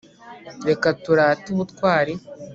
[0.67, 2.13] reka turate ubutwari